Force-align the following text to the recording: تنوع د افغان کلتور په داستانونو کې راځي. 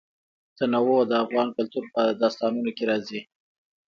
تنوع 0.57 0.99
د 1.07 1.11
افغان 1.23 1.47
کلتور 1.57 1.83
په 1.93 2.01
داستانونو 2.21 2.71
کې 2.77 2.83
راځي. 2.91 3.21